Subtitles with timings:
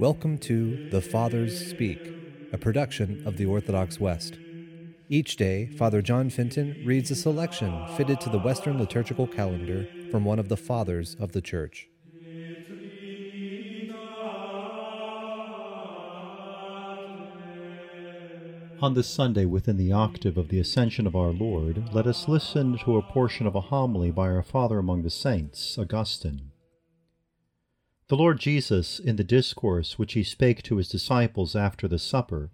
[0.00, 2.00] Welcome to The Fathers Speak,
[2.54, 4.38] a production of the Orthodox West.
[5.10, 10.24] Each day, Father John Fenton reads a selection fitted to the Western liturgical calendar from
[10.24, 11.90] one of the Fathers of the Church.
[18.80, 22.78] On this Sunday, within the octave of the Ascension of our Lord, let us listen
[22.86, 26.49] to a portion of a homily by our Father among the Saints, Augustine.
[28.10, 32.50] The Lord Jesus, in the discourse which he spake to his disciples after the supper,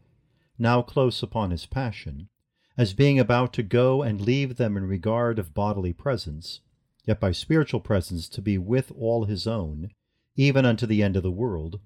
[0.59, 2.29] now close upon his passion,
[2.77, 6.61] as being about to go and leave them in regard of bodily presence,
[7.07, 9.93] yet by spiritual presence to be with all his own,
[10.35, 11.81] even unto the end of the world,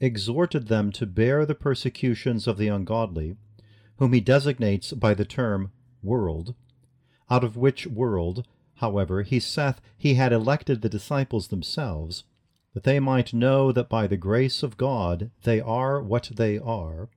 [0.00, 3.36] exhorted them to bear the persecutions of the ungodly,
[3.96, 6.54] whom he designates by the term world,
[7.30, 12.24] out of which world, however, he saith he had elected the disciples themselves,
[12.78, 17.08] that they might know that by the grace of God they are what they are,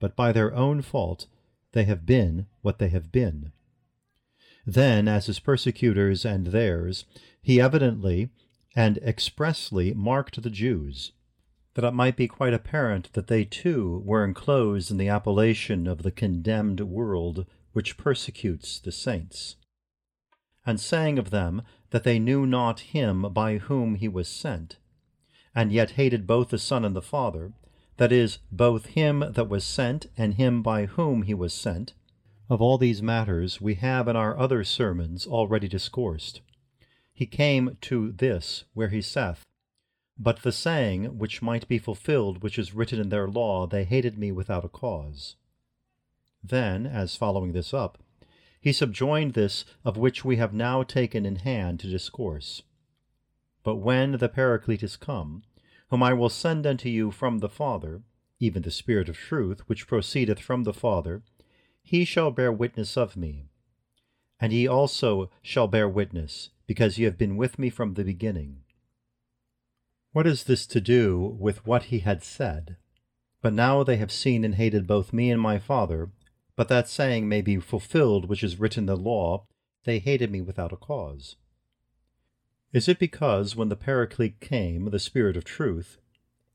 [0.00, 1.28] but by their own fault
[1.70, 3.52] they have been what they have been.
[4.66, 7.04] Then, as his persecutors and theirs,
[7.40, 8.30] he evidently
[8.74, 11.12] and expressly marked the Jews,
[11.74, 16.02] that it might be quite apparent that they too were enclosed in the appellation of
[16.02, 19.54] the condemned world which persecutes the saints,
[20.66, 24.78] and saying of them that they knew not him by whom he was sent,
[25.56, 27.54] and yet hated both the Son and the Father,
[27.96, 31.94] that is, both him that was sent and him by whom he was sent.
[32.50, 36.42] Of all these matters we have in our other sermons already discoursed.
[37.14, 39.42] He came to this where he saith,
[40.18, 44.18] But the saying which might be fulfilled which is written in their law, they hated
[44.18, 45.36] me without a cause.
[46.44, 47.98] Then, as following this up,
[48.60, 52.62] he subjoined this of which we have now taken in hand to discourse.
[53.66, 55.42] But when the Paraclete is come,
[55.90, 58.02] whom I will send unto you from the Father,
[58.38, 61.24] even the Spirit of truth, which proceedeth from the Father,
[61.82, 63.48] he shall bear witness of me.
[64.38, 68.62] And ye also shall bear witness, because ye have been with me from the beginning.
[70.12, 72.76] What is this to do with what he had said?
[73.42, 76.12] But now they have seen and hated both me and my Father,
[76.54, 79.48] but that saying may be fulfilled which is written in the law,
[79.82, 81.34] they hated me without a cause.
[82.72, 85.98] Is it because when the Paraclete came, the Spirit of truth,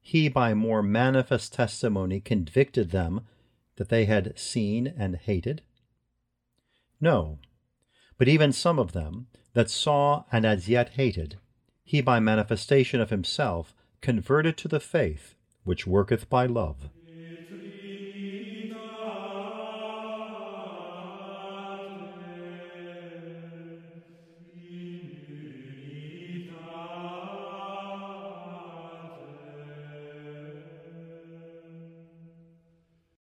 [0.02, 3.22] he by more manifest testimony convicted them
[3.78, 5.62] that they had seen and hated?
[7.00, 7.40] No,
[8.18, 11.40] but even some of them that saw and as yet hated,
[11.84, 16.90] he by manifestation of himself converted to the faith which worketh by love.